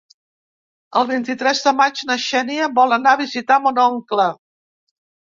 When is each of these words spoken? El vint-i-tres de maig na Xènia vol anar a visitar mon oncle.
El 1.01 1.03
vint-i-tres 1.09 1.61
de 1.65 1.73
maig 1.81 2.01
na 2.11 2.17
Xènia 2.23 2.71
vol 2.79 2.97
anar 2.97 3.13
a 3.13 3.21
visitar 3.21 3.59
mon 3.67 3.79
oncle. 3.85 4.27